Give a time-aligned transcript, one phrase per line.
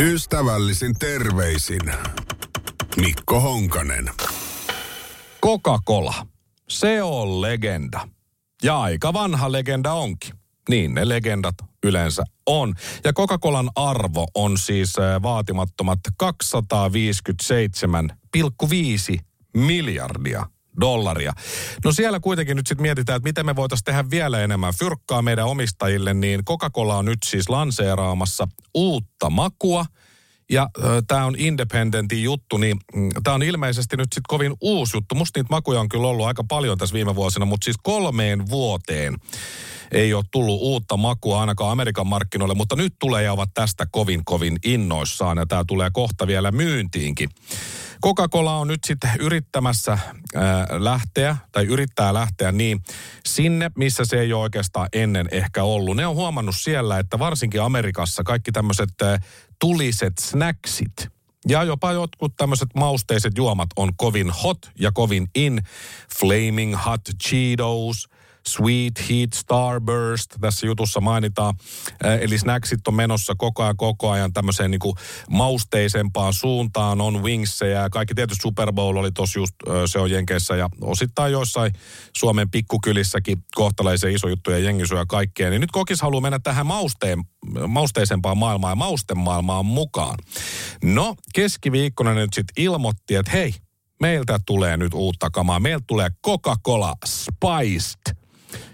[0.00, 1.80] Ystävällisin terveisin
[2.96, 4.10] Mikko Honkanen.
[5.44, 6.26] Coca-Cola.
[6.68, 8.08] Se on legenda.
[8.62, 10.34] Ja aika vanha legenda onkin.
[10.68, 12.74] Niin ne legendat yleensä on.
[13.04, 19.20] Ja Coca-Colan arvo on siis äh, vaatimattomat 257,5
[19.56, 20.46] miljardia
[20.80, 21.32] dollaria.
[21.84, 25.46] No siellä kuitenkin nyt sitten mietitään, että miten me voitaisiin tehdä vielä enemmän fyrkkaa meidän
[25.46, 29.86] omistajille, niin Coca-Cola on nyt siis lanseeraamassa uutta makua.
[30.50, 34.96] Ja äh, tämä on Independentin juttu, niin mm, tämä on ilmeisesti nyt sitten kovin uusi
[34.96, 35.14] juttu.
[35.14, 39.16] Musta niitä makuja on kyllä ollut aika paljon tässä viime vuosina, mutta siis kolmeen vuoteen
[39.92, 44.24] ei ole tullut uutta makua ainakaan Amerikan markkinoille, mutta nyt tulee ja ovat tästä kovin
[44.24, 47.28] kovin innoissaan ja tämä tulee kohta vielä myyntiinkin.
[48.02, 49.98] Coca-Cola on nyt sitten yrittämässä
[50.78, 52.80] lähteä, tai yrittää lähteä niin
[53.26, 55.96] sinne, missä se ei ole oikeastaan ennen ehkä ollut.
[55.96, 58.90] Ne on huomannut siellä, että varsinkin Amerikassa kaikki tämmöiset
[59.60, 61.08] tuliset snacksit,
[61.48, 65.62] ja jopa jotkut tämmöiset mausteiset juomat on kovin hot ja kovin in.
[66.18, 68.06] Flaming Hot Cheetos–
[68.46, 71.54] Sweet Heat Starburst tässä jutussa mainitaan.
[72.20, 74.80] Eli snacksit on menossa koko ajan koko ajan tämmöiseen niin
[75.30, 77.00] mausteisempaan suuntaan.
[77.00, 79.54] On wingsejä ja kaikki tietysti Super Bowl oli tossa just,
[79.86, 81.72] se on Jenkeissä ja osittain joissain
[82.16, 85.50] Suomen pikkukylissäkin kohtalaisen iso juttuja jengi ja kaikkea.
[85.50, 87.24] Niin nyt kokis haluaa mennä tähän mausteen,
[87.68, 90.18] mausteisempaan maailmaan ja mausten maailmaan mukaan.
[90.84, 93.54] No, keskiviikkona nyt sitten ilmoitti, että hei,
[94.00, 95.60] meiltä tulee nyt uutta kamaa.
[95.60, 98.16] Meiltä tulee Coca-Cola Spiced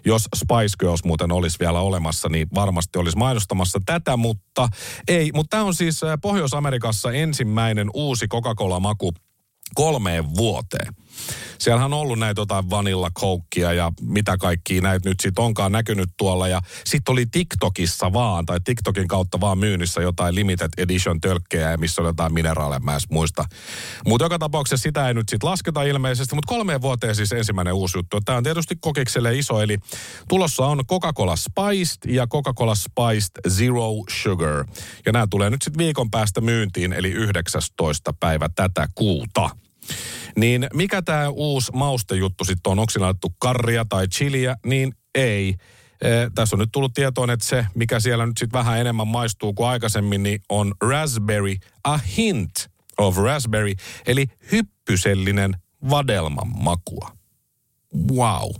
[0.05, 4.69] jos Spice Girls muuten olisi vielä olemassa, niin varmasti olisi mainostamassa tätä, mutta
[5.09, 5.31] ei.
[5.35, 9.13] Mutta tämä on siis äh, Pohjois-Amerikassa ensimmäinen uusi Coca-Cola-maku
[9.75, 10.95] kolmeen vuoteen.
[11.59, 16.11] Siellähän on ollut näitä jotain vanilla koukkia ja mitä kaikkia näitä nyt sitten onkaan näkynyt
[16.17, 16.48] tuolla.
[16.48, 22.03] Ja sitten oli TikTokissa vaan, tai TikTokin kautta vaan myynnissä jotain limited edition tölkkejä, missä
[22.03, 23.44] on jotain mineraaleja, mä muista.
[24.06, 27.98] Mutta joka tapauksessa sitä ei nyt sitten lasketa ilmeisesti, mutta kolmeen vuoteen siis ensimmäinen uusi
[27.98, 28.20] juttu.
[28.20, 29.78] Tämä on tietysti kokikselle iso, eli
[30.28, 34.65] tulossa on Coca-Cola Spiced ja Coca-Cola Spiced Zero Sugar.
[35.06, 38.12] Ja nämä tulee nyt sitten viikon päästä myyntiin, eli 19.
[38.21, 39.50] päivä tätä kuuta.
[40.37, 42.79] Niin mikä tämä uusi maustejuttu sitten on?
[42.79, 43.35] Onko siinä laitettu
[43.89, 44.57] tai chiliä?
[44.67, 45.55] Niin ei.
[46.01, 49.53] E, tässä on nyt tullut tietoon, että se, mikä siellä nyt sitten vähän enemmän maistuu
[49.55, 51.55] kuin aikaisemmin, niin on raspberry,
[51.85, 53.73] a hint of raspberry,
[54.07, 55.57] eli hyppysellinen
[55.91, 57.11] vadelman makua.
[58.13, 58.51] Wow.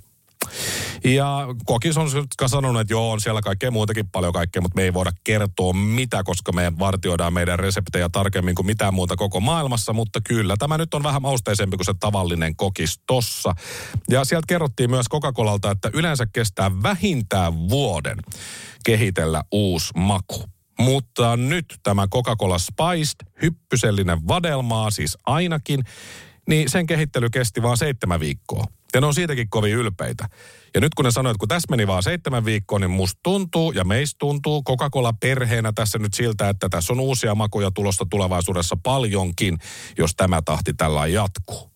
[1.15, 2.09] Ja Kokis on
[2.47, 6.25] sanonut, että joo, on siellä kaikkea muutakin paljon kaikkea, mutta me ei voida kertoa mitä,
[6.25, 10.95] koska me vartioidaan meidän reseptejä tarkemmin kuin mitään muuta koko maailmassa, mutta kyllä tämä nyt
[10.95, 13.55] on vähän mausteisempi kuin se tavallinen kokis tossa.
[14.11, 18.17] Ja sieltä kerrottiin myös Coca-Colalta, että yleensä kestää vähintään vuoden
[18.85, 20.45] kehitellä uusi maku.
[20.79, 25.85] Mutta nyt tämä Coca-Cola Spiced, hyppysellinen vadelmaa siis ainakin,
[26.49, 28.65] niin sen kehittely kesti vain seitsemän viikkoa.
[28.97, 30.29] Ja ne on siitäkin kovin ylpeitä.
[30.75, 33.73] Ja nyt kun ne sanoivat, että kun tässä meni vaan seitsemän viikkoa, niin musta tuntuu
[33.73, 39.59] ja meistä tuntuu Coca-Cola-perheenä tässä nyt siltä, että tässä on uusia makuja tulosta tulevaisuudessa paljonkin,
[39.99, 41.71] jos tämä tahti tällä jatkuu.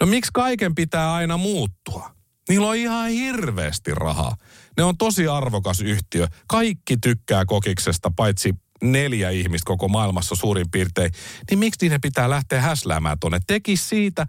[0.00, 2.10] No miksi kaiken pitää aina muuttua?
[2.48, 4.36] Niillä on ihan hirveästi rahaa.
[4.76, 6.26] Ne on tosi arvokas yhtiö.
[6.46, 11.12] Kaikki tykkää kokiksesta, paitsi neljä ihmistä koko maailmassa suurin piirtein.
[11.50, 13.40] Niin miksi ne pitää lähteä häsläämään tuonne?
[13.46, 14.26] Teki siitä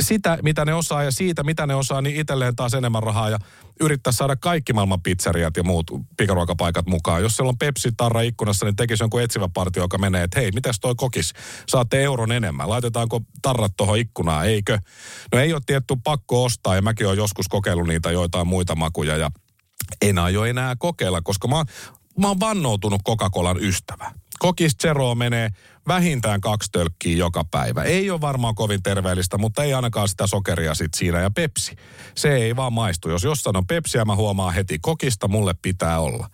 [0.00, 3.38] sitä, mitä ne osaa ja siitä, mitä ne osaa, niin itselleen taas enemmän rahaa ja
[3.80, 7.22] yrittää saada kaikki maailman pizzeriat ja muut pikaruokapaikat mukaan.
[7.22, 10.80] Jos siellä on Pepsi-tarra ikkunassa, niin tekisi jonkun etsivä partio, joka menee, että hei, mitäs
[10.80, 11.32] toi kokis?
[11.68, 12.68] Saatte euron enemmän.
[12.68, 14.78] Laitetaanko tarrat tuohon ikkunaan, eikö?
[15.32, 19.16] No ei ole tietty pakko ostaa ja mäkin olen joskus kokeillut niitä joitain muita makuja
[19.16, 19.30] ja
[20.02, 21.64] en aio enää kokeilla, koska mä,
[22.18, 24.12] mä oon vannoutunut Coca-Colan ystävä.
[24.38, 25.50] Kokis Zero menee
[25.88, 27.82] vähintään kaksi tölkkiä joka päivä.
[27.82, 31.20] Ei ole varmaan kovin terveellistä, mutta ei ainakaan sitä sokeria sit siinä.
[31.20, 31.76] Ja Pepsi,
[32.14, 33.10] se ei vaan maistu.
[33.10, 36.28] Jos jossain on Pepsiä, mä huomaan heti, kokista mulle pitää olla.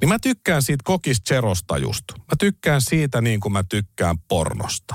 [0.00, 2.04] Niin mä tykkään siitä kokis Zerosta just.
[2.18, 4.94] Mä tykkään siitä niin kuin mä tykkään pornosta.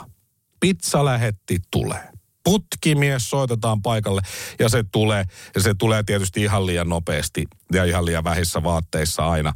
[0.59, 2.09] Pizza lähetti tulee
[2.47, 4.21] putkimies soitetaan paikalle
[4.59, 5.25] ja se tulee,
[5.55, 9.53] ja se tulee tietysti ihan liian nopeasti ja ihan liian vähissä vaatteissa aina.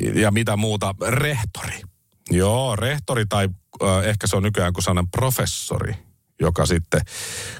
[0.00, 1.80] Ja mitä muuta, rehtori.
[2.30, 3.48] Joo, rehtori tai
[3.82, 5.94] äh, ehkä se on nykyään kuin sellainen professori,
[6.40, 7.00] joka sitten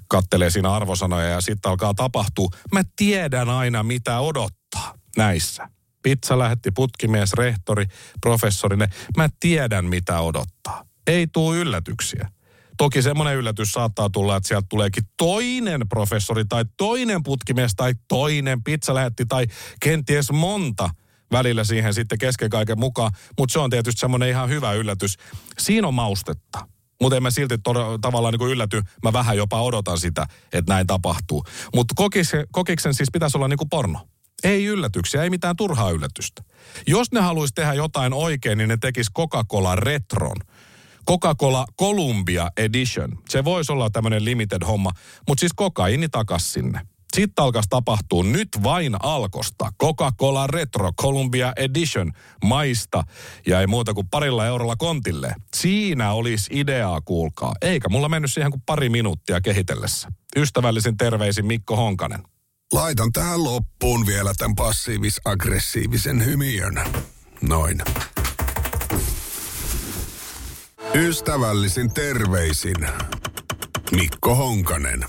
[0.08, 2.49] kattelee siinä arvosanoja ja sitten alkaa tapahtua.
[2.73, 5.69] Mä tiedän aina mitä odottaa näissä.
[6.02, 7.87] Pizza lähetti putkimies, rehtori,
[8.20, 8.76] professori.
[9.17, 10.85] Mä tiedän mitä odottaa.
[11.06, 12.28] Ei tuu yllätyksiä.
[12.76, 18.62] Toki semmoinen yllätys saattaa tulla, että sieltä tuleekin toinen professori tai toinen putkimies tai toinen
[18.62, 19.46] pizza lähetti tai
[19.81, 20.90] kenties monta–
[21.32, 23.12] välillä siihen sitten kesken kaiken mukaan.
[23.38, 25.17] Mutta se on tietysti semmoinen ihan hyvä yllätys.
[25.58, 26.69] Siinä on maustetta.
[27.00, 28.82] Mutta en mä silti to- tavallaan niin ylläty.
[29.02, 31.44] Mä vähän jopa odotan sitä, että näin tapahtuu.
[31.75, 34.08] Mutta kokiksen, kokiksen siis pitäisi olla niin kuin porno.
[34.44, 36.43] Ei yllätyksiä, ei mitään turhaa yllätystä.
[36.87, 40.37] Jos ne haluaisi tehdä jotain oikein, niin ne tekis Coca-Cola Retron.
[41.11, 43.19] Coca-Cola Columbia Edition.
[43.28, 44.90] Se voisi olla tämmöinen limited homma,
[45.28, 46.81] mutta siis kokaini takas sinne.
[47.17, 49.73] Sitten alkaisi tapahtua nyt vain alkosta.
[49.82, 52.12] Coca-Cola Retro Columbia Edition
[52.44, 53.05] maista
[53.47, 55.35] ja ei muuta kuin parilla eurolla kontille.
[55.55, 57.55] Siinä olisi ideaa, kuulkaa.
[57.62, 60.09] Eikä mulla mennyt siihen kuin pari minuuttia kehitellessä.
[60.37, 62.23] Ystävällisin terveisin Mikko Honkanen.
[62.73, 66.81] Laitan tähän loppuun vielä tämän passiivis-aggressiivisen hymiön.
[67.41, 67.82] Noin.
[70.94, 72.88] Ystävällisin terveisin
[73.91, 75.05] Mikko Honkanen.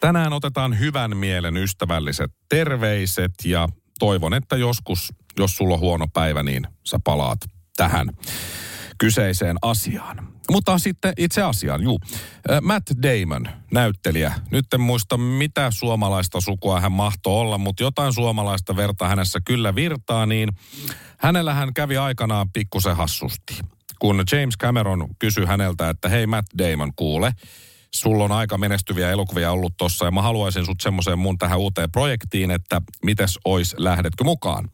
[0.00, 3.68] Tänään otetaan hyvän mielen ystävälliset terveiset ja
[3.98, 7.38] toivon, että joskus, jos sulla on huono päivä, niin sä palaat
[7.76, 8.10] tähän
[8.98, 10.28] kyseiseen asiaan.
[10.50, 12.00] Mutta sitten itse asiaan, juu.
[12.62, 14.34] Matt Damon, näyttelijä.
[14.50, 19.74] Nyt en muista, mitä suomalaista sukua hän mahtoi olla, mutta jotain suomalaista verta hänessä kyllä
[19.74, 20.48] virtaa, niin
[21.18, 23.58] hänellä hän kävi aikanaan pikkusen hassusti.
[23.98, 27.32] Kun James Cameron kysyi häneltä, että hei Matt Damon, kuule,
[27.94, 31.90] sulla on aika menestyviä elokuvia ollut tossa ja mä haluaisin sut semmoiseen mun tähän uuteen
[31.90, 34.70] projektiin, että mites ois, lähdetkö mukaan?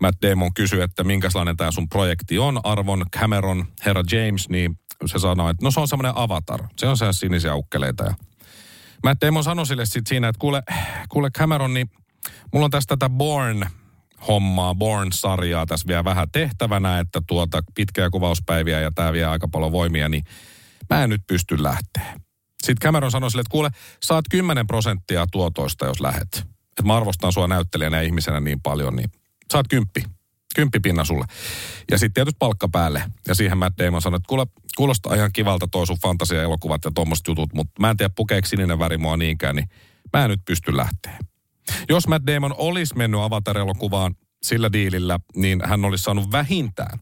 [0.00, 2.60] Matt Damon kysyi, että minkälainen tämä sun projekti on.
[2.64, 6.62] Arvon Cameron, herra James, niin se sanoi, että no se on semmoinen avatar.
[6.76, 8.14] Se on se sinisiä ukkeleita ja
[9.04, 10.62] Matt Damon sanoi sille sitten siinä, että kuule,
[11.08, 11.90] kuule Cameron, niin
[12.52, 13.66] mulla on tästä tätä Born
[14.28, 19.72] hommaa, Born-sarjaa tässä vielä vähän tehtävänä, että tuota pitkiä kuvauspäiviä ja tämä vie aika paljon
[19.72, 20.24] voimia, niin
[20.90, 22.25] mä en nyt pysty lähteä.
[22.66, 23.70] Sitten Cameron sanoi sille, että kuule,
[24.02, 26.28] saat 10 prosenttia tuotoista, jos lähet.
[26.70, 29.10] Että mä arvostan sua näyttelijänä ja ihmisenä niin paljon, niin
[29.52, 30.04] saat kymppi.
[30.54, 31.24] Kymppi pinna sulle.
[31.90, 33.04] Ja sitten tietysti palkka päälle.
[33.28, 34.46] Ja siihen Matt Damon sanoi, että kuule,
[34.76, 38.78] kuulostaa ihan kivalta toi sun fantasia-elokuvat ja tuommoiset jutut, mutta mä en tiedä pukeeko sininen
[38.78, 39.68] väri mua niinkään, niin
[40.12, 41.18] mä en nyt pysty lähteä.
[41.88, 46.98] Jos Matt Damon olisi mennyt Avatar-elokuvaan sillä diilillä, niin hän olisi saanut vähintään,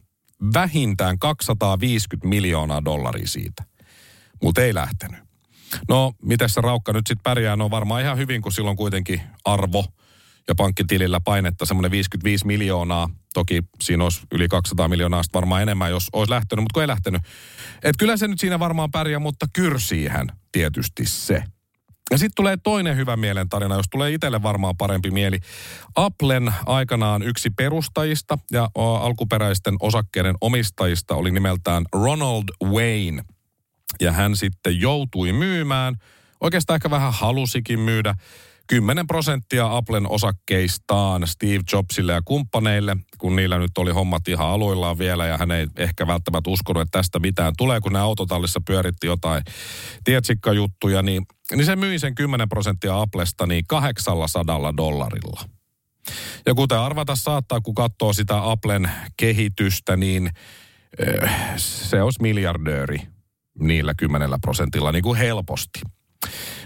[0.53, 3.63] vähintään 250 miljoonaa dollaria siitä.
[4.43, 5.24] Mutta ei lähtenyt.
[5.89, 7.55] No, miten se raukka nyt sitten pärjää?
[7.55, 9.85] No varmaan ihan hyvin, kun silloin kuitenkin arvo
[10.47, 13.09] ja pankkitilillä painetta semmoinen 55 miljoonaa.
[13.33, 17.21] Toki siinä olisi yli 200 miljoonaa varmaan enemmän, jos olisi lähtenyt, mutta kun ei lähtenyt.
[17.83, 21.43] Et kyllä se nyt siinä varmaan pärjää, mutta kyrsiihän tietysti se.
[22.11, 25.39] Ja sitten tulee toinen hyvä mielen tarina, jos tulee itselle varmaan parempi mieli.
[25.95, 33.23] Applen aikanaan yksi perustajista ja alkuperäisten osakkeiden omistajista oli nimeltään Ronald Wayne.
[34.01, 35.95] Ja hän sitten joutui myymään,
[36.41, 38.15] oikeastaan ehkä vähän halusikin myydä,
[38.67, 44.97] 10 prosenttia Applen osakkeistaan Steve Jobsille ja kumppaneille, kun niillä nyt oli hommat ihan aluillaan
[44.97, 49.07] vielä ja hän ei ehkä välttämättä uskonut, että tästä mitään tulee, kun ne autotallissa pyöritti
[49.07, 49.43] jotain
[50.03, 55.41] tietsikkajuttuja, niin, niin se myi sen 10 prosenttia Applesta niin 800 dollarilla.
[56.45, 60.29] Ja kuten arvata saattaa, kun katsoo sitä Applen kehitystä, niin
[61.55, 63.14] se olisi miljardööri
[63.59, 65.79] niillä 10 prosentilla niin kuin helposti.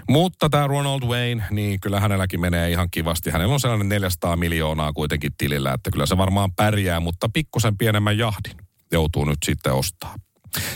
[0.09, 3.30] Mutta tämä Ronald Wayne, niin kyllä hänelläkin menee ihan kivasti.
[3.30, 8.18] Hänellä on sellainen 400 miljoonaa kuitenkin tilillä, että kyllä se varmaan pärjää, mutta pikkusen pienemmän
[8.18, 8.57] jahdin
[8.91, 10.15] joutuu nyt sitten ostaa.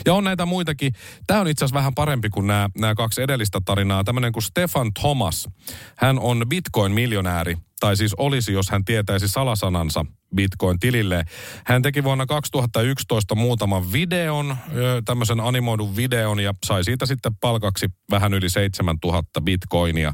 [0.05, 0.93] Ja on näitä muitakin.
[1.27, 4.03] Tämä on itse asiassa vähän parempi kuin nämä, nämä kaksi edellistä tarinaa.
[4.03, 5.49] Tämmöinen kuin Stefan Thomas.
[5.97, 11.25] Hän on Bitcoin-miljonääri, tai siis olisi, jos hän tietäisi salasanansa Bitcoin-tilille.
[11.65, 14.55] Hän teki vuonna 2011 muutaman videon,
[15.05, 20.13] tämmöisen animoidun videon, ja sai siitä sitten palkaksi vähän yli 7000 bitcoinia.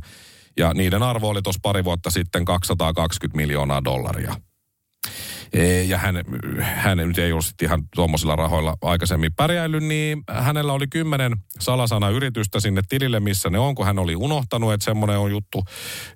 [0.58, 4.36] Ja niiden arvo oli tuossa pari vuotta sitten 220 miljoonaa dollaria.
[5.88, 6.24] Ja hän,
[6.62, 12.60] hän nyt ei ollut ihan tuommoisilla rahoilla aikaisemmin pärjäillyt, niin hänellä oli kymmenen salasana yritystä
[12.60, 15.64] sinne tilille, missä ne on, kun hän oli unohtanut, että semmoinen on juttu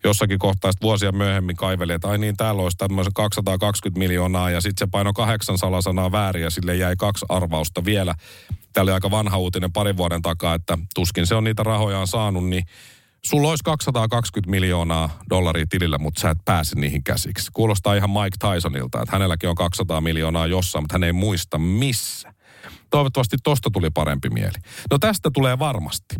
[0.03, 4.87] jossakin kohtaa vuosia myöhemmin kaiveli, että ai niin, täällä olisi tämmöisen 220 miljoonaa ja sitten
[4.87, 8.15] se paino kahdeksan salasanaa väärin ja sille jäi kaksi arvausta vielä.
[8.73, 12.49] Tämä oli aika vanha uutinen parin vuoden takaa, että tuskin se on niitä rahojaan saanut,
[12.49, 12.63] niin
[13.25, 17.51] sulla olisi 220 miljoonaa dollaria tilillä, mutta sä et pääse niihin käsiksi.
[17.53, 22.33] Kuulostaa ihan Mike Tysonilta, että hänelläkin on 200 miljoonaa jossain, mutta hän ei muista missä.
[22.89, 24.57] Toivottavasti tosta tuli parempi mieli.
[24.91, 26.15] No tästä tulee varmasti.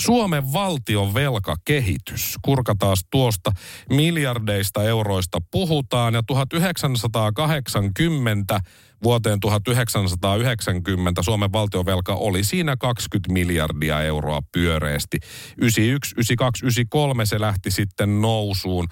[0.00, 2.34] Suomen valtion velkakehitys.
[2.42, 3.52] Kurkataan tuosta
[3.90, 8.60] miljardeista euroista puhutaan ja 1980
[9.06, 15.18] vuoteen 1990 Suomen valtiovelka oli siinä 20 miljardia euroa pyöreästi.
[15.58, 18.86] 91, 92, 93 se lähti sitten nousuun.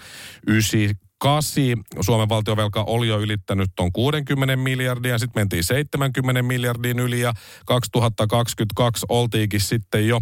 [0.46, 7.20] 98 2008 Suomen valtiovelka oli jo ylittänyt tuon 60 miljardia, sitten mentiin 70 miljardin yli
[7.20, 7.32] ja
[7.66, 10.20] 2022 oltiinkin sitten jo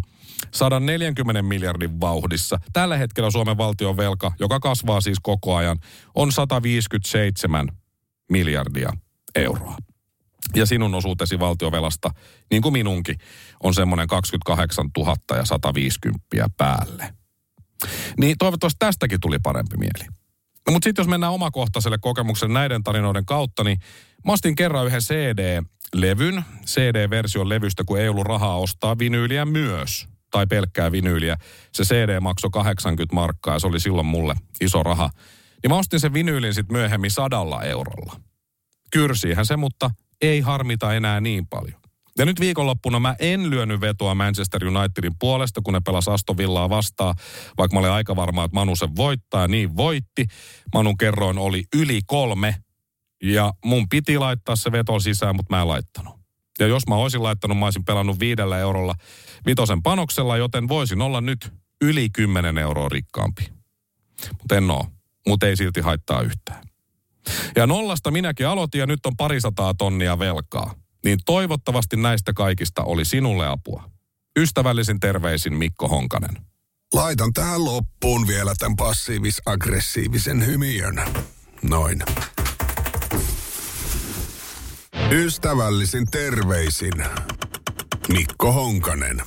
[0.50, 2.58] 140 miljardin vauhdissa.
[2.72, 5.78] Tällä hetkellä Suomen valtion velka, joka kasvaa siis koko ajan,
[6.14, 7.68] on 157
[8.30, 8.92] miljardia
[9.34, 9.76] euroa.
[10.54, 12.10] Ja sinun osuutesi valtiovelasta,
[12.50, 13.16] niin kuin minunkin,
[13.62, 17.14] on semmoinen 28 000 ja 150 päälle.
[18.18, 20.06] Niin toivottavasti tästäkin tuli parempi mieli.
[20.66, 23.78] No, mutta sitten jos mennään omakohtaiselle kokemukselle näiden tarinoiden kautta, niin
[24.26, 30.46] mä ostin kerran yhden CD-levyn, CD-version levystä, kun ei ollut rahaa ostaa vinyyliä myös tai
[30.46, 31.36] pelkkää vinyyliä.
[31.72, 35.10] Se CD maksoi 80 markkaa ja se oli silloin mulle iso raha.
[35.62, 38.20] Niin mä ostin sen vinyylin sitten myöhemmin sadalla eurolla.
[38.92, 41.82] Kyrsiihän se, mutta ei harmita enää niin paljon.
[42.18, 46.70] Ja nyt viikonloppuna mä en lyönyt vetoa Manchester Unitedin puolesta, kun ne pelas Aston Villaa
[46.70, 47.14] vastaan,
[47.58, 50.26] vaikka mä olin aika varma, että Manu sen voittaa, niin voitti.
[50.74, 52.56] Manun kerroin oli yli kolme,
[53.22, 56.14] ja mun piti laittaa se veto sisään, mutta mä en laittanut.
[56.58, 58.94] Ja jos mä olisin laittanut, mä olisin pelannut viidellä eurolla
[59.46, 63.48] vitosen panoksella, joten voisin olla nyt yli 10 euroa rikkaampi.
[64.38, 64.86] Mutta en oo.
[65.28, 66.71] Mutta ei silti haittaa yhtään.
[67.56, 70.74] Ja nollasta minäkin aloitin ja nyt on parisataa tonnia velkaa.
[71.04, 73.90] Niin toivottavasti näistä kaikista oli sinulle apua.
[74.38, 76.36] Ystävällisin terveisin Mikko Honkanen.
[76.94, 81.02] Laitan tähän loppuun vielä tämän passiivis-aggressiivisen hymiön.
[81.62, 82.02] Noin.
[85.10, 87.04] Ystävällisin terveisin
[88.08, 89.22] Mikko Honkanen.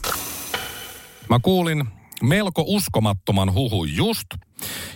[1.30, 1.86] Mä kuulin
[2.24, 4.28] melko uskomattoman huhu just,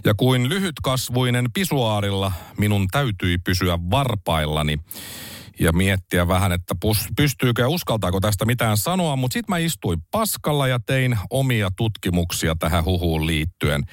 [0.06, 4.80] ja kuin lyhytkasvuinen pisuaarilla minun täytyi pysyä varpaillani
[5.60, 6.76] ja miettiä vähän, että
[7.18, 12.56] pystyykö ja uskaltaako tästä mitään sanoa, mutta sitten mä istuin paskalla ja tein omia tutkimuksia
[12.60, 13.84] tähän huhuun liittyen.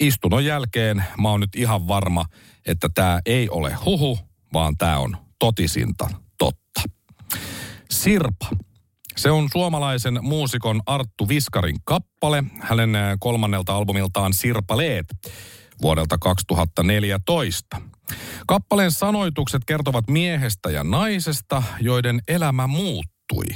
[0.00, 2.24] Istunnon jälkeen mä oon nyt ihan varma,
[2.66, 4.18] että tämä ei ole huhu,
[4.52, 6.08] vaan tämä on totisinta
[6.38, 6.82] totta.
[7.90, 8.50] Sirpa
[9.16, 15.06] se on suomalaisen muusikon Arttu Viskarin kappale, hänen kolmannelta albumiltaan Sirpaleet
[15.82, 17.80] vuodelta 2014.
[18.46, 23.46] Kappaleen sanoitukset kertovat miehestä ja naisesta, joiden elämä muuttui.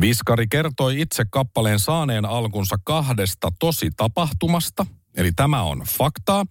[0.00, 6.44] Viskari kertoi itse kappaleen saaneen alkunsa kahdesta tosi tapahtumasta, eli tämä on faktaa,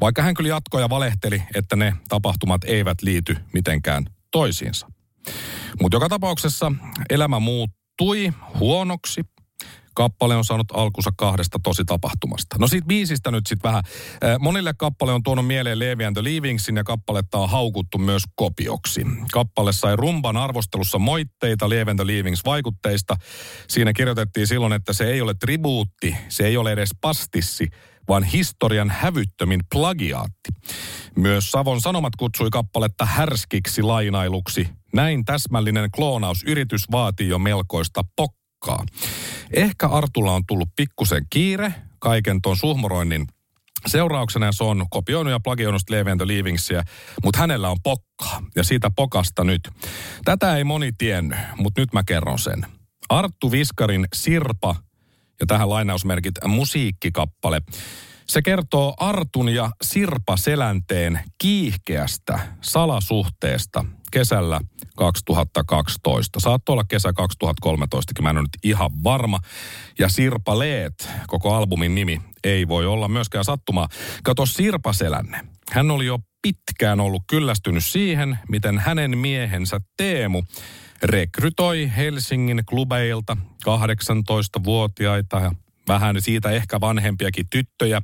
[0.00, 4.97] vaikka hän kyllä jatkoi ja valehteli, että ne tapahtumat eivät liity mitenkään toisiinsa.
[5.82, 6.72] Mutta joka tapauksessa
[7.10, 9.20] elämä muuttui huonoksi.
[9.94, 12.56] Kappale on saanut alkunsa kahdesta tosi tapahtumasta.
[12.58, 13.82] No siitä biisistä nyt sitten vähän.
[14.38, 19.06] Monille kappale on tuonut mieleen Levi and the Leavingsin ja kappaletta on haukuttu myös kopioksi.
[19.32, 23.16] Kappale sai rumban arvostelussa moitteita Levi and the Leavings vaikutteista.
[23.68, 27.68] Siinä kirjoitettiin silloin, että se ei ole tribuutti, se ei ole edes pastissi,
[28.08, 30.50] vaan historian hävyttömin plagiaatti.
[31.16, 34.68] Myös Savon Sanomat kutsui kappaletta härskiksi lainailuksi.
[34.92, 38.84] Näin täsmällinen kloonausyritys vaatii jo melkoista pokkaa.
[39.52, 43.26] Ehkä Artulla on tullut pikkusen kiire kaiken tuon suhmoroinnin
[43.86, 46.82] seurauksena se on kopioinut ja plagioinut Levi and Leavingsia,
[47.24, 49.68] mutta hänellä on pokkaa ja siitä pokasta nyt.
[50.24, 52.66] Tätä ei moni tiennyt, mutta nyt mä kerron sen.
[53.08, 54.76] Arttu Viskarin Sirpa
[55.40, 57.62] ja tähän lainausmerkit musiikkikappale.
[58.28, 64.60] Se kertoo Artun ja Sirpa Selänteen kiihkeästä salasuhteesta kesällä
[64.96, 66.40] 2012.
[66.40, 69.38] Saattoi olla kesä 2013, mä en ole nyt ihan varma.
[69.98, 73.88] Ja Sirpa Leet, koko albumin nimi, ei voi olla myöskään sattumaa.
[74.24, 75.40] Kato Sirpa Selänne.
[75.70, 80.42] Hän oli jo pitkään ollut kyllästynyt siihen, miten hänen miehensä Teemu
[81.02, 83.36] rekrytoi Helsingin klubeilta
[83.68, 85.52] 18-vuotiaita ja
[85.88, 88.02] vähän siitä ehkä vanhempiakin tyttöjä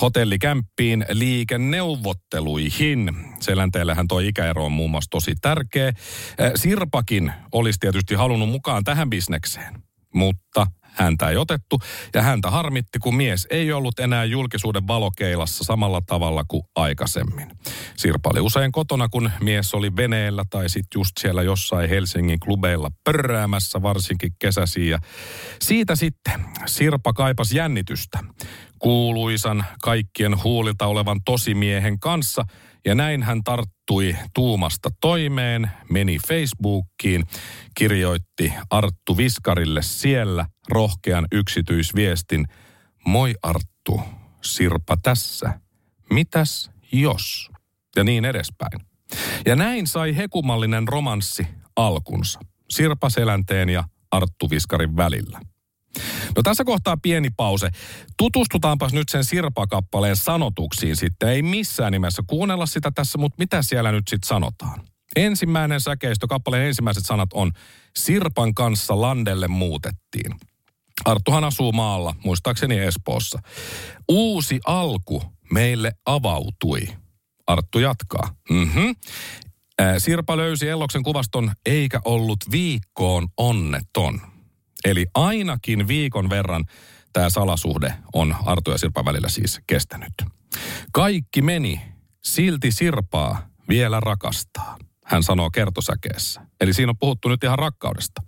[0.00, 3.12] hotellikämppiin liikenneuvotteluihin.
[3.40, 5.92] Selänteellähän tuo ikäero on muun muassa tosi tärkeä.
[6.54, 9.82] Sirpakin olisi tietysti halunnut mukaan tähän bisnekseen,
[10.14, 10.66] mutta
[10.98, 11.78] Häntä ei otettu
[12.14, 17.50] ja häntä harmitti, kun mies ei ollut enää julkisuuden valokeilassa samalla tavalla kuin aikaisemmin.
[17.96, 22.90] Sirpa oli usein kotona, kun mies oli veneellä tai sitten just siellä jossain Helsingin klubeilla
[23.04, 24.98] pörräämässä, varsinkin kesäsiä.
[25.60, 28.18] Siitä sitten Sirpa kaipas jännitystä
[28.78, 32.44] kuuluisan kaikkien huulilta olevan tosimiehen kanssa–
[32.88, 37.24] ja näin hän tarttui tuumasta toimeen, meni Facebookiin,
[37.74, 42.46] kirjoitti Arttu Viskarille siellä rohkean yksityisviestin.
[43.06, 44.00] Moi Arttu,
[44.42, 45.60] Sirpa tässä.
[46.10, 47.50] Mitäs jos?
[47.96, 48.80] Ja niin edespäin.
[49.46, 52.40] Ja näin sai hekumallinen romanssi alkunsa.
[52.70, 55.40] Sirpa Selänteen ja Arttu Viskarin välillä.
[56.38, 57.70] No tässä kohtaa pieni pause.
[58.16, 61.28] Tutustutaanpas nyt sen Sirpa-kappaleen sanotuksiin sitten.
[61.28, 64.80] Ei missään nimessä kuunnella sitä tässä, mutta mitä siellä nyt sitten sanotaan?
[65.16, 67.52] Ensimmäinen säkeistö, kappaleen ensimmäiset sanat on
[67.96, 70.34] Sirpan kanssa landelle muutettiin.
[71.04, 73.38] Arttuhan asuu maalla, muistaakseni Espoossa.
[74.08, 76.88] Uusi alku meille avautui.
[77.46, 78.34] Arttu jatkaa.
[78.50, 78.96] Mm-hmm.
[79.98, 84.20] Sirpa löysi Elloksen kuvaston eikä ollut viikkoon onneton.
[84.84, 86.64] Eli ainakin viikon verran
[87.12, 90.12] tämä salasuhde on Artu ja Sirpa välillä siis kestänyt.
[90.92, 91.80] Kaikki meni,
[92.24, 96.40] silti Sirpaa vielä rakastaa hän sanoo kertosäkeessä.
[96.60, 98.22] Eli siinä on puhuttu nyt ihan rakkaudesta.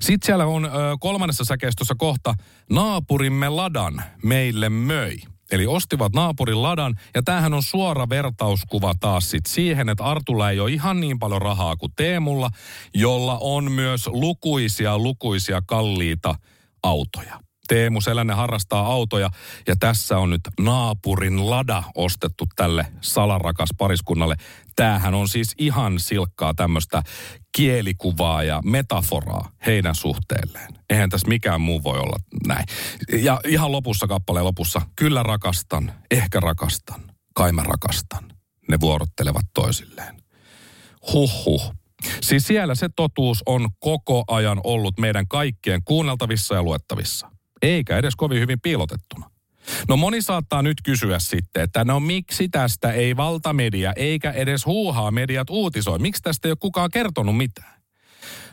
[0.00, 0.68] Sitten siellä on ö,
[1.00, 2.34] kolmannessa säkeistössä kohta,
[2.70, 5.16] naapurimme ladan meille möi.
[5.50, 10.60] Eli ostivat naapurin ladan, ja tämähän on suora vertauskuva taas sit siihen, että Artulla ei
[10.60, 12.50] ole ihan niin paljon rahaa kuin Teemulla,
[12.94, 16.34] jolla on myös lukuisia, lukuisia kalliita
[16.82, 17.45] autoja.
[17.66, 19.30] Teemu Selänen harrastaa autoja
[19.66, 24.36] ja tässä on nyt naapurin lada ostettu tälle salarakas pariskunnalle.
[24.76, 27.02] Tämähän on siis ihan silkkaa tämmöistä
[27.56, 30.74] kielikuvaa ja metaforaa heidän suhteelleen.
[30.90, 32.64] Eihän tässä mikään muu voi olla näin.
[33.22, 37.00] Ja ihan lopussa kappaleen lopussa, kyllä rakastan, ehkä rakastan,
[37.34, 38.24] kai mä rakastan.
[38.68, 40.16] Ne vuorottelevat toisilleen.
[41.12, 41.74] Huhhuh.
[42.22, 47.35] Siis siellä se totuus on koko ajan ollut meidän kaikkien kuunneltavissa ja luettavissa
[47.66, 49.30] eikä edes kovin hyvin piilotettuna.
[49.88, 55.10] No moni saattaa nyt kysyä sitten, että no miksi tästä ei valtamedia eikä edes huuhaa
[55.10, 55.98] mediat uutisoi?
[55.98, 57.82] Miksi tästä ei ole kukaan kertonut mitään?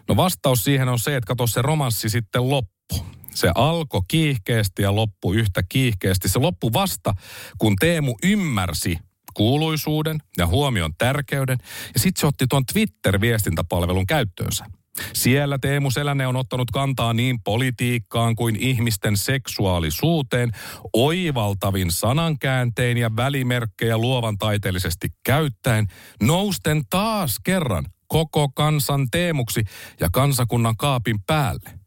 [0.08, 3.05] No vastaus siihen on se, että kato se romanssi sitten loppu.
[3.34, 6.29] Se alkoi kiihkeästi ja loppu yhtä kiihkeästi.
[6.29, 7.13] Se loppu vasta,
[7.58, 8.98] kun Teemu ymmärsi
[9.34, 11.58] kuuluisuuden ja huomion tärkeyden.
[11.93, 14.65] Ja sitten se otti tuon Twitter-viestintäpalvelun käyttöönsä.
[15.13, 20.51] Siellä Teemu Selänne on ottanut kantaa niin politiikkaan kuin ihmisten seksuaalisuuteen,
[20.93, 25.88] oivaltavin sanankääntein ja välimerkkejä luovan taiteellisesti käyttäen,
[26.21, 29.63] nousten taas kerran koko kansan teemuksi
[30.00, 31.79] ja kansakunnan kaapin päälle.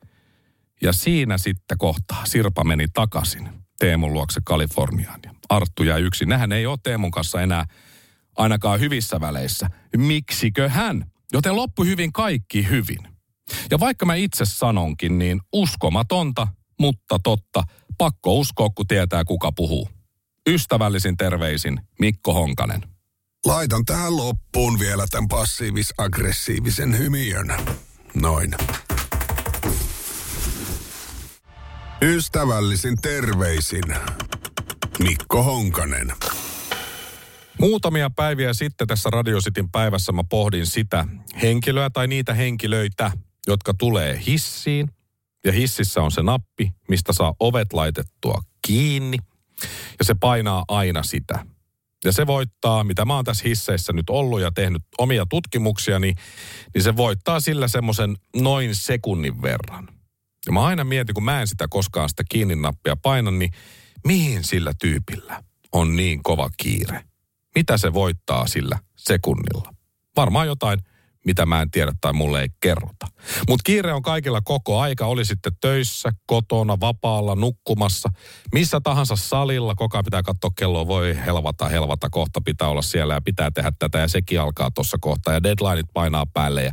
[0.82, 6.28] Ja siinä sitten kohtaa Sirpa meni takaisin Teemun luokse Kaliforniaan Arttu jäi yksin.
[6.28, 7.64] Nähän ei ole Teemun kanssa enää
[8.36, 9.70] ainakaan hyvissä väleissä.
[9.96, 11.04] Miksikö hän?
[11.32, 12.98] Joten loppu hyvin kaikki hyvin.
[13.70, 16.48] Ja vaikka mä itse sanonkin, niin uskomatonta,
[16.80, 17.62] mutta totta.
[17.98, 19.88] Pakko uskoa, kun tietää kuka puhuu.
[20.48, 22.82] Ystävällisin terveisin Mikko Honkanen.
[23.46, 27.54] Laitan tähän loppuun vielä tämän passiivis-aggressiivisen hymiön.
[28.14, 28.54] Noin.
[32.02, 33.84] Ystävällisin terveisin
[34.98, 36.12] Mikko Honkanen.
[37.60, 41.04] Muutamia päiviä sitten tässä Radiositin päivässä mä pohdin sitä
[41.42, 43.12] henkilöä tai niitä henkilöitä,
[43.46, 44.90] jotka tulee hissiin.
[45.44, 49.18] Ja hississä on se nappi, mistä saa ovet laitettua kiinni.
[49.98, 51.46] Ja se painaa aina sitä.
[52.04, 56.16] Ja se voittaa, mitä mä oon tässä hisseissä nyt ollut ja tehnyt omia tutkimuksia, niin,
[56.78, 59.88] se voittaa sillä semmoisen noin sekunnin verran.
[60.46, 63.50] Ja mä aina mietin, kun mä en sitä koskaan sitä kiinni nappia painan, niin
[64.06, 65.42] mihin sillä tyypillä
[65.72, 67.04] on niin kova kiire?
[67.56, 69.74] Mitä se voittaa sillä sekunnilla?
[70.16, 70.78] Varmaan jotain
[71.26, 73.06] mitä mä en tiedä tai mulle ei kerrota.
[73.48, 78.08] Mutta kiire on kaikilla koko aika, oli sitten töissä, kotona, vapaalla, nukkumassa,
[78.52, 83.14] missä tahansa salilla, koko ajan pitää katsoa kelloa, voi helvata, helvata, kohta pitää olla siellä
[83.14, 85.34] ja pitää tehdä tätä ja sekin alkaa tuossa kohtaa.
[85.34, 86.72] Ja deadlineit painaa päälle ja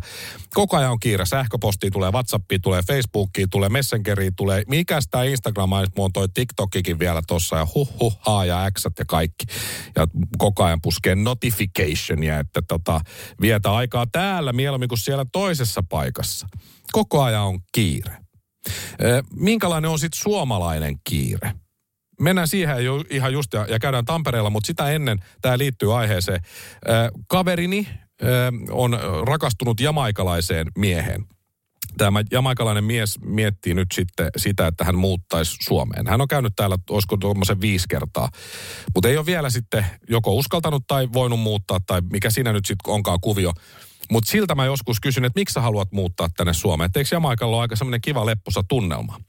[0.53, 5.71] koko ajan on kiire, sähköpostiin tulee, Whatsappiin tulee, Facebookiin tulee, Messengeriin tulee, mikä sitä Instagram
[5.97, 6.13] on?
[6.13, 9.45] Toi TikTokikin vielä tuossa ja huh huh haa ja Xat ja kaikki.
[9.95, 13.01] Ja koko ajan puskee notificationia, että tota,
[13.41, 16.47] vietä aikaa täällä täällä mieluummin kuin siellä toisessa paikassa.
[16.91, 18.17] Koko ajan on kiire.
[19.35, 21.53] Minkälainen on sitten suomalainen kiire?
[22.21, 26.41] Mennään siihen jo, ihan just ja, ja käydään Tampereella, mutta sitä ennen tämä liittyy aiheeseen.
[27.27, 27.87] Kaverini
[28.71, 31.25] on rakastunut jamaikalaiseen mieheen
[31.97, 36.07] tämä jamaikalainen mies miettii nyt sitten sitä, että hän muuttaisi Suomeen.
[36.07, 38.29] Hän on käynyt täällä, olisiko tuommoisen viisi kertaa,
[38.95, 42.93] mutta ei ole vielä sitten joko uskaltanut tai voinut muuttaa tai mikä siinä nyt sitten
[42.93, 43.53] onkaan kuvio.
[44.13, 46.85] Mutta siltä mä joskus kysyn, että miksi sä haluat muuttaa tänne Suomeen?
[46.85, 49.19] Et eikö Jamaikalla ole aika semmoinen kiva lepposa tunnelma?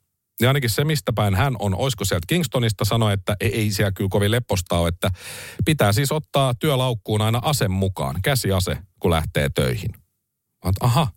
[0.41, 3.93] Ja ainakin se, mistä päin hän on, olisiko sieltä Kingstonista, sanoi, että ei, ei siellä
[3.93, 5.11] kyllä kovin lepposta ole, että
[5.65, 9.91] pitää siis ottaa työlaukkuun aina ase mukaan, käsiase, kun lähtee töihin.
[10.65, 11.09] Oot, aha.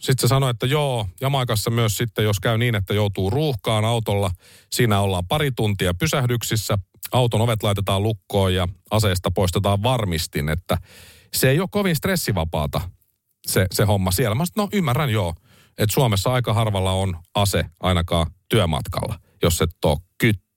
[0.00, 4.30] Sitten se sanoi, että joo, Jamaikassa myös sitten, jos käy niin, että joutuu ruuhkaan autolla,
[4.72, 6.78] siinä ollaan pari tuntia pysähdyksissä,
[7.12, 10.78] auton ovet laitetaan lukkoon ja aseesta poistetaan varmistin, että
[11.34, 12.80] se ei ole kovin stressivapaata
[13.46, 14.34] se, se homma siellä.
[14.34, 15.34] Mä sanoin, no ymmärrän joo,
[15.78, 20.48] että Suomessa aika harvalla on ase ainakaan työmatkalla, jos et ole kyttä.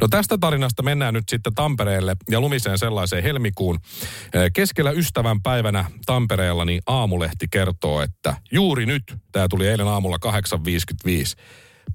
[0.00, 3.78] No tästä tarinasta mennään nyt sitten Tampereelle ja lumiseen sellaiseen helmikuun.
[4.52, 10.32] Keskellä ystävän päivänä Tampereella niin Aamulehti kertoo, että juuri nyt, tämä tuli eilen aamulla 8.55,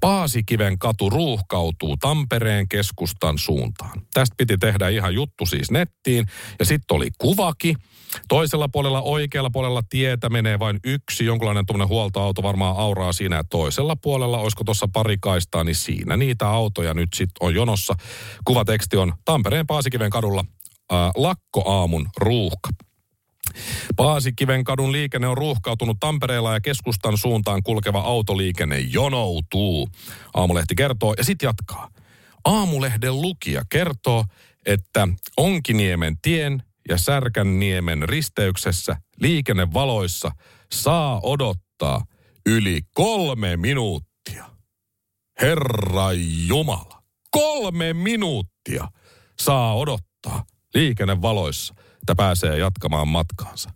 [0.00, 4.02] Paasikiven katu ruuhkautuu Tampereen keskustan suuntaan.
[4.14, 6.26] Tästä piti tehdä ihan juttu siis nettiin
[6.58, 7.74] ja sitten oli kuvaki.
[8.28, 13.36] Toisella puolella, oikealla puolella tietä menee vain yksi, jonkinlainen tuommoinen huoltoauto varmaan auraa siinä.
[13.36, 17.94] Ja toisella puolella, olisiko tuossa pari kaistaa, niin siinä niitä autoja nyt sitten on jonossa.
[18.44, 20.44] Kuvateksti on Tampereen Paasikiven kadulla
[20.92, 22.68] äh, lakkoaamun ruuhka.
[23.96, 29.88] Paasikiven kadun liikenne on ruuhkautunut Tampereella ja keskustan suuntaan kulkeva autoliikenne jonoutuu.
[30.34, 31.88] Aamulehti kertoo ja sitten jatkaa.
[32.44, 34.24] Aamulehden lukija kertoo,
[34.66, 40.30] että Onkiniemen tien ja Särkänniemen risteyksessä liikennevaloissa
[40.72, 42.04] saa odottaa
[42.46, 44.44] yli kolme minuuttia.
[45.40, 46.12] Herra
[46.46, 48.88] Jumala, kolme minuuttia
[49.40, 53.70] saa odottaa liikennevaloissa että pääsee jatkamaan matkaansa.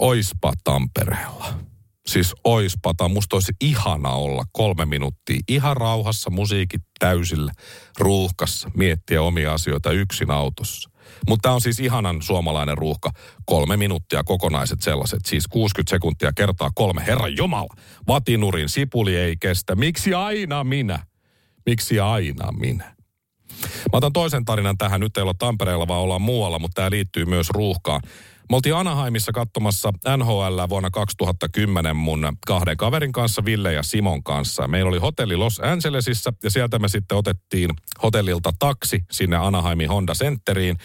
[0.00, 1.54] Oispa Tampereella.
[2.06, 3.08] Siis oispata.
[3.08, 7.52] Musta olisi ihana olla kolme minuuttia ihan rauhassa, musiikit täysillä,
[7.98, 10.90] ruuhkassa, miettiä omia asioita yksin autossa.
[11.28, 13.10] Mutta tämä on siis ihanan suomalainen ruuhka.
[13.46, 15.20] Kolme minuuttia kokonaiset sellaiset.
[15.26, 17.06] Siis 60 sekuntia kertaa kolme.
[17.06, 17.74] Herra Jumala,
[18.08, 19.74] vatinurin sipuli ei kestä.
[19.74, 21.06] Miksi aina minä?
[21.66, 22.94] Miksi aina minä?
[23.92, 25.00] Mä otan toisen tarinan tähän.
[25.00, 28.00] Nyt ei olla Tampereella, vaan ollaan muualla, mutta tämä liittyy myös ruuhkaan.
[28.50, 34.68] Me oltiin Anaheimissa katsomassa NHL vuonna 2010 mun kahden kaverin kanssa, Ville ja Simon kanssa.
[34.68, 37.70] Meillä oli hotelli Los Angelesissa ja sieltä me sitten otettiin
[38.02, 40.76] hotellilta taksi sinne Anaheimin Honda Centeriin,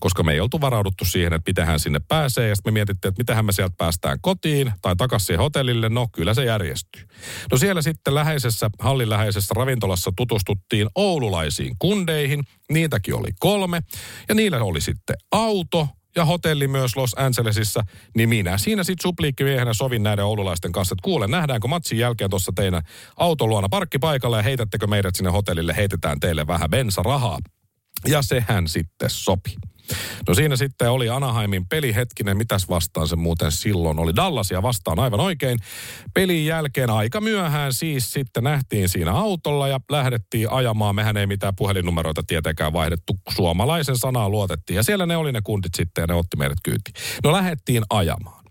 [0.00, 2.48] koska me ei oltu varauduttu siihen, että miten hän sinne pääsee.
[2.48, 5.88] Ja sitten me mietittiin, että miten me sieltä päästään kotiin tai takaisin hotellille.
[5.88, 7.02] No kyllä se järjestyy.
[7.50, 12.44] No siellä sitten läheisessä, hallin läheisessä ravintolassa tutustuttiin oululaisiin kundeihin.
[12.72, 13.82] Niitäkin oli kolme.
[14.28, 17.82] Ja niillä oli sitten auto, ja hotelli myös Los Angelesissa,
[18.16, 22.52] niin minä siinä sitten supliikkimiehenä sovin näiden oululaisten kanssa, että kuule, nähdäänkö matsin jälkeen tuossa
[22.54, 22.82] teidän
[23.16, 27.38] autoluona parkkipaikalla ja heitättekö meidät sinne hotellille, heitetään teille vähän bensarahaa.
[28.06, 29.56] Ja sehän sitten sopi.
[30.28, 34.16] No siinä sitten oli Anaheimin peli hetkinen, mitäs vastaan se muuten silloin oli.
[34.16, 35.58] Dallasia vastaan aivan oikein.
[36.14, 40.94] Pelin jälkeen aika myöhään siis sitten nähtiin siinä autolla ja lähdettiin ajamaan.
[40.94, 43.18] Mehän ei mitään puhelinnumeroita tietenkään vaihdettu.
[43.28, 46.94] Suomalaisen sanaa luotettiin ja siellä ne oli ne kundit sitten ja ne otti meidät kyytiin.
[47.24, 48.46] No lähdettiin ajamaan.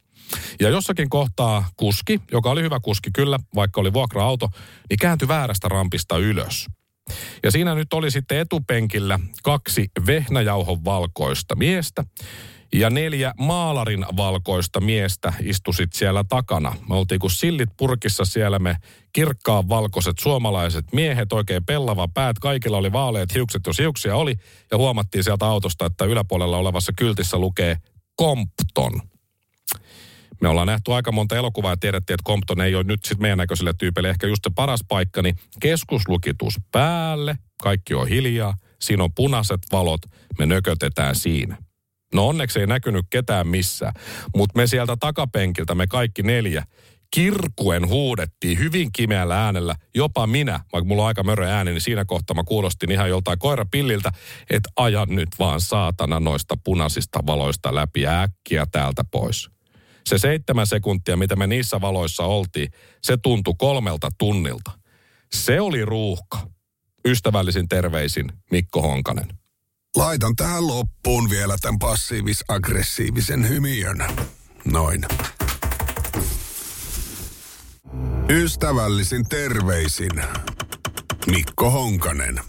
[0.60, 4.50] Ja jossakin kohtaa kuski, joka oli hyvä kuski kyllä, vaikka oli vuokra-auto,
[4.90, 6.68] niin kääntyi väärästä rampista ylös.
[7.44, 12.04] Ja siinä nyt oli sitten etupenkillä kaksi vehnäjauhon valkoista miestä
[12.74, 16.76] ja neljä maalarin valkoista miestä istusit siellä takana.
[16.90, 18.78] Me oltiin kuin sillit purkissa siellä me
[19.14, 24.36] kirkkaan valkoiset suomalaiset miehet, oikein pellava päät, kaikilla oli vaaleat hiukset, jos hiuksia oli.
[24.72, 27.78] Ja huomattiin sieltä autosta, että yläpuolella olevassa kyltissä lukee
[28.22, 29.15] Compton.
[30.42, 33.38] Me ollaan nähty aika monta elokuvaa ja tiedettiin, että Compton ei ole nyt sitten meidän
[33.38, 39.14] näköisille tyypeille ehkä just se paras paikka, niin keskuslukitus päälle, kaikki on hiljaa, siinä on
[39.14, 40.02] punaiset valot,
[40.40, 41.58] me nökötetään siinä.
[42.14, 43.94] No onneksi ei näkynyt ketään missään,
[44.36, 46.64] mutta me sieltä takapenkiltä, me kaikki neljä,
[47.16, 52.06] kirkuen huudettiin hyvin kimeällä äänellä, jopa minä, vaikka mulla on aika mörö ääni, niin siinä
[52.06, 54.12] kohtaa mä kuulostin ihan joltain koirapilliltä,
[54.50, 59.55] että aja nyt vaan saatana noista punaisista valoista läpi äkkiä täältä pois
[60.10, 64.72] se seitsemän sekuntia, mitä me niissä valoissa oltiin, se tuntui kolmelta tunnilta.
[65.34, 66.48] Se oli ruuhka.
[67.08, 69.28] Ystävällisin terveisin Mikko Honkanen.
[69.96, 74.06] Laitan tähän loppuun vielä tämän passiivis-aggressiivisen hymiön.
[74.66, 75.06] Noin.
[78.30, 80.24] Ystävällisin terveisin
[81.28, 82.40] Mikko Honkanen.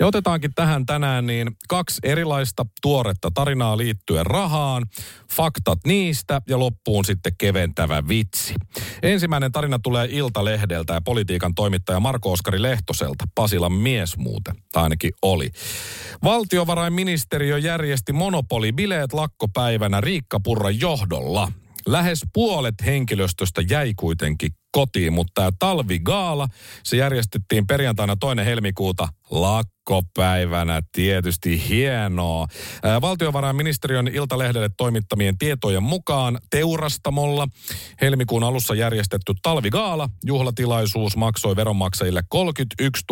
[0.00, 4.86] Ja otetaankin tähän tänään niin kaksi erilaista tuoretta tarinaa liittyen rahaan,
[5.32, 8.54] faktat niistä ja loppuun sitten keventävä vitsi.
[9.02, 15.12] Ensimmäinen tarina tulee Iltalehdeltä ja politiikan toimittaja Marko Oskari Lehtoselta, Pasilan mies muuten, tai ainakin
[15.22, 15.50] oli.
[16.24, 21.52] Valtiovarainministeriö järjesti monopolibileet lakkopäivänä Riikka Purran johdolla.
[21.86, 26.48] Lähes puolet henkilöstöstä jäi kuitenkin kotiin, mutta tämä talvigaala,
[26.84, 30.82] se järjestettiin perjantaina toinen helmikuuta lakkopäivänä.
[30.92, 32.46] Tietysti hienoa.
[33.00, 37.48] Valtiovarainministeriön Iltalehdelle toimittamien tietojen mukaan teurastamolla
[38.00, 43.04] helmikuun alussa järjestetty talvigaala juhlatilaisuus maksoi veronmaksajille 31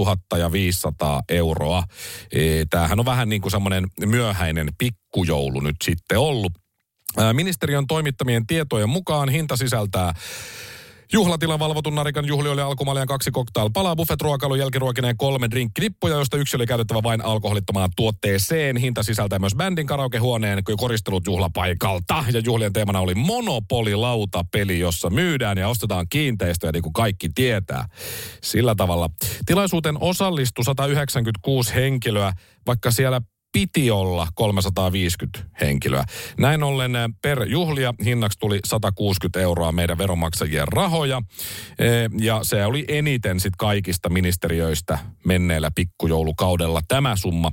[0.52, 1.84] 500 euroa.
[2.70, 6.52] Tämähän on vähän niin kuin semmoinen myöhäinen pikkujoulu nyt sitten ollut.
[7.32, 10.14] Ministeriön toimittamien tietojen mukaan hinta sisältää
[11.12, 16.56] Juhlatilan valvotun narikan juhli oli alkumaljan kaksi cocktail palaa, buffet-ruokailu, jälkiruokineen kolme drinkkilippuja, joista yksi
[16.56, 18.76] oli käytettävä vain alkoholittomaan tuotteeseen.
[18.76, 22.24] Hinta sisältää myös bändin karaokehuoneen koristelut juhlapaikalta.
[22.32, 27.84] Ja juhlien teemana oli Monopoly-lautapeli, jossa myydään ja ostetaan kiinteistöjä, niin kuin kaikki tietää.
[28.42, 29.10] Sillä tavalla.
[29.46, 32.32] Tilaisuuteen osallistui 196 henkilöä,
[32.66, 33.20] vaikka siellä
[33.52, 36.04] piti olla 350 henkilöä.
[36.38, 41.22] Näin ollen eh, per juhlia hinnaksi tuli 160 euroa meidän veronmaksajien rahoja.
[41.78, 47.52] Eh, ja se oli eniten sit kaikista ministeriöistä menneellä pikkujoulukaudella tämä summa.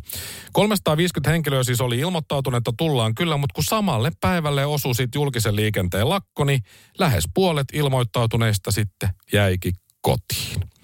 [0.54, 5.56] 350 henkilöä siis oli ilmoittautunut, että tullaan kyllä, mutta kun samalle päivälle osui sit julkisen
[5.56, 6.64] liikenteen lakko, niin
[7.00, 10.75] lähes puolet ilmoittautuneista sitten jäikin kotiin.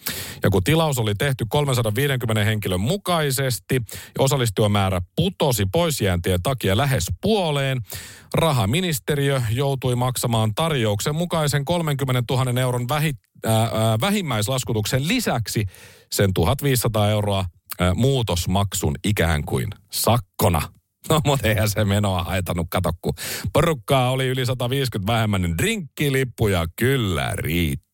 [0.43, 7.81] Ja kun tilaus oli tehty 350 henkilön mukaisesti ja osallistujamäärä putosi poisjääntien takia lähes puoleen,
[8.33, 13.13] rahaministeriö joutui maksamaan tarjouksen mukaisen 30 000 euron vähi,
[13.47, 13.69] äh, äh,
[14.01, 15.65] vähimmäislaskutuksen lisäksi
[16.11, 17.39] sen 1500 euroa
[17.81, 20.61] äh, muutosmaksun ikään kuin sakkona.
[21.09, 23.13] No, mutta eihän se menoa haitannut, kato, kun
[23.53, 27.90] porukkaa oli yli 150 vähemmän, niin drinkkilippuja kyllä riitti.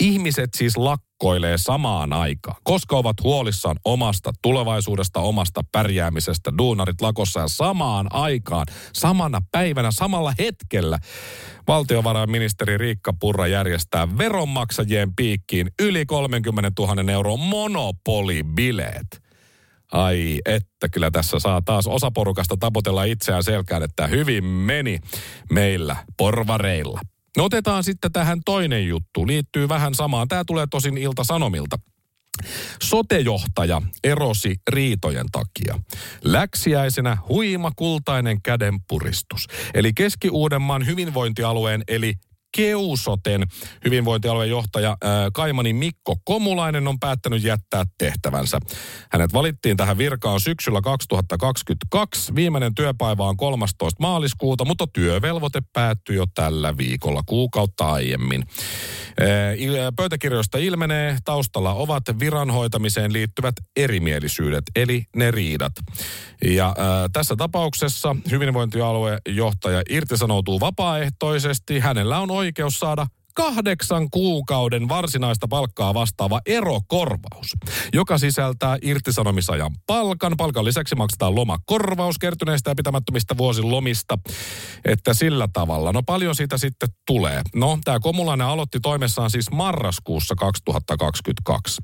[0.00, 7.48] Ihmiset siis lakkoilee samaan aikaan, koska ovat huolissaan omasta tulevaisuudesta, omasta pärjäämisestä, duunarit lakossa ja
[7.48, 10.98] samaan aikaan, samana päivänä, samalla hetkellä
[11.68, 19.22] valtiovarainministeri Riikka Purra järjestää veronmaksajien piikkiin yli 30 000 euron monopolibileet.
[19.92, 24.98] Ai että kyllä tässä saa taas osa porukasta tapotella itseään selkään, että hyvin meni
[25.52, 27.00] meillä porvareilla.
[27.36, 29.26] No otetaan sitten tähän toinen juttu.
[29.26, 30.28] Liittyy vähän samaan.
[30.28, 31.78] Tämä tulee tosin Ilta-Sanomilta.
[32.82, 35.78] Sotejohtaja erosi riitojen takia.
[36.24, 39.46] Läksiäisenä huima kultainen kädenpuristus.
[39.74, 42.14] Eli Keski-Uudenmaan hyvinvointialueen eli
[42.56, 43.42] Keusoten
[43.84, 48.58] hyvinvointialueen johtaja ää, Kaimani Mikko Komulainen on päättänyt jättää tehtävänsä.
[49.12, 52.34] Hänet valittiin tähän virkaan syksyllä 2022.
[52.34, 53.96] Viimeinen työpäivä on 13.
[54.00, 58.44] maaliskuuta, mutta työvelvoite päättyi jo tällä viikolla kuukautta aiemmin.
[59.96, 65.72] Pöytäkirjoista ilmenee, taustalla ovat viranhoitamiseen liittyvät erimielisyydet, eli ne riidat.
[66.44, 71.78] Ja ää, tässä tapauksessa hyvinvointialueen johtaja irtisanoutuu vapaaehtoisesti.
[71.78, 73.06] Hänellä on oikeus saada
[73.38, 77.52] kahdeksan kuukauden varsinaista palkkaa vastaava erokorvaus,
[77.92, 80.34] joka sisältää irtisanomisajan palkan.
[80.36, 84.18] Palkan lisäksi maksetaan lomakorvaus kertyneistä ja pitämättömistä vuosilomista.
[84.84, 85.92] Että sillä tavalla.
[85.92, 87.42] No paljon siitä sitten tulee.
[87.54, 91.82] No, tämä Komulainen aloitti toimessaan siis marraskuussa 2022.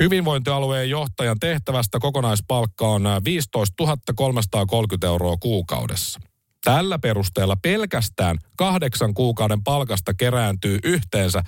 [0.00, 6.29] Hyvinvointialueen johtajan tehtävästä kokonaispalkka on 15 330 euroa kuukaudessa.
[6.64, 11.42] Tällä perusteella pelkästään kahdeksan kuukauden palkasta kerääntyy yhteensä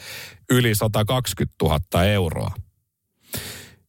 [0.50, 2.54] yli 120 000 euroa.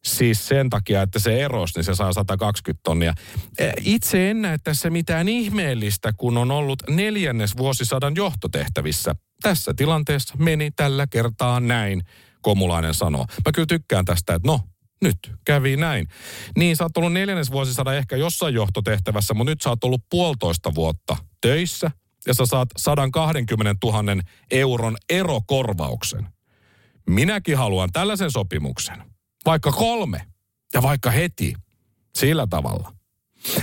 [0.03, 3.13] Siis sen takia, että se eros, niin se saa 120 tonnia.
[3.57, 9.15] E, itse en näe tässä mitään ihmeellistä, kun on ollut neljännes vuosisadan johtotehtävissä.
[9.41, 12.03] Tässä tilanteessa meni tällä kertaa näin,
[12.43, 13.25] Komulainen sanoo.
[13.45, 14.59] Mä kyllä tykkään tästä, että no,
[15.03, 16.07] nyt kävi näin.
[16.57, 17.13] Niin sä oot ollut
[17.51, 21.91] vuosisada ehkä jossain johtotehtävässä, mutta nyt sä oot ollut puolitoista vuotta töissä
[22.27, 24.03] ja sä saat 120 000
[24.51, 26.27] euron erokorvauksen.
[27.09, 29.03] Minäkin haluan tällaisen sopimuksen.
[29.45, 30.21] Vaikka kolme
[30.73, 31.53] ja vaikka heti.
[32.15, 32.93] Sillä tavalla.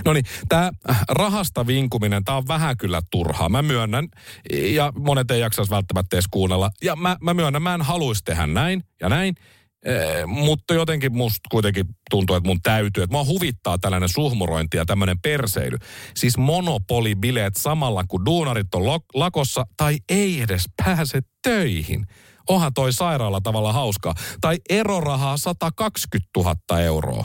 [0.05, 0.71] No niin, tämä
[1.09, 3.49] rahasta vinkuminen, tämä on vähän kyllä turhaa.
[3.49, 4.09] Mä myönnän,
[4.53, 6.71] ja monet ei jaksaisi välttämättä edes kuunnella.
[6.83, 9.35] Ja mä, mä myönnän, mä en haluaisi tehdä näin ja näin.
[9.85, 14.87] Eh, mutta jotenkin musta kuitenkin tuntuu, että mun täytyy, että mua huvittaa tällainen suhmurointi ja
[14.87, 15.77] tämmöinen perseily.
[16.17, 22.07] Siis monopolibileet samalla, kun duunarit on lakossa tai ei edes pääse töihin.
[22.49, 24.15] Onhan toi sairaalla tavalla hauskaa.
[24.41, 27.25] Tai erorahaa 120 000 euroa.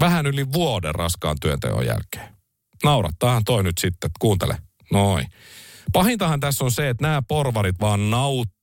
[0.00, 2.36] Vähän yli vuoden raskaan työnteon jälkeen.
[2.84, 4.58] Naurattaahan toi nyt sitten, kuuntele.
[4.92, 5.26] Noin.
[5.92, 8.10] Pahintahan tässä on se, että nämä porvarit vaan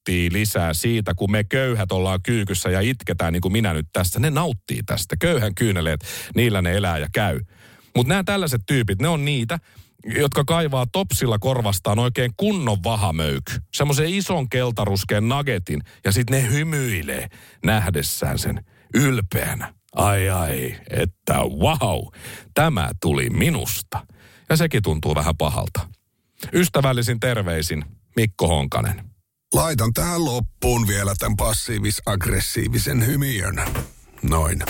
[0.03, 4.19] nauttii lisää siitä, kun me köyhät ollaan kyykyssä ja itketään niin kuin minä nyt tässä.
[4.19, 5.15] Ne nauttii tästä.
[5.19, 5.99] Köyhän kyyneleet,
[6.35, 7.39] niillä ne elää ja käy.
[7.95, 9.59] Mutta nämä tällaiset tyypit, ne on niitä,
[10.05, 13.53] jotka kaivaa topsilla korvastaan oikein kunnon vahamöyky.
[13.73, 17.27] Semmoisen ison keltaruskeen nagetin ja sitten ne hymyilee
[17.65, 19.73] nähdessään sen ylpeänä.
[19.95, 22.07] Ai ai, että wow,
[22.53, 24.07] tämä tuli minusta.
[24.49, 25.87] Ja sekin tuntuu vähän pahalta.
[26.53, 27.85] Ystävällisin terveisin
[28.15, 29.12] Mikko Honkanen.
[29.53, 33.55] Laitan tähän loppuun vielä tämän passiivis-aggressiivisen hymiön.
[34.23, 34.63] Noin.